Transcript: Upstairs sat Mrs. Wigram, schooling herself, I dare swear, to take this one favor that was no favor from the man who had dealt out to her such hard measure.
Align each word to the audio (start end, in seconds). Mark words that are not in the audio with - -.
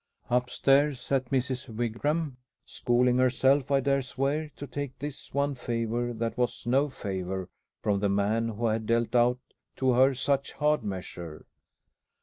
Upstairs 0.31 0.99
sat 0.99 1.29
Mrs. 1.29 1.69
Wigram, 1.69 2.37
schooling 2.65 3.17
herself, 3.17 3.69
I 3.69 3.81
dare 3.81 4.01
swear, 4.01 4.49
to 4.55 4.65
take 4.65 4.97
this 4.97 5.31
one 5.31 5.53
favor 5.53 6.11
that 6.11 6.39
was 6.39 6.65
no 6.65 6.89
favor 6.89 7.49
from 7.83 7.99
the 7.99 8.09
man 8.09 8.47
who 8.49 8.65
had 8.65 8.87
dealt 8.87 9.13
out 9.13 9.37
to 9.75 9.91
her 9.91 10.15
such 10.15 10.53
hard 10.53 10.81
measure. 10.83 11.45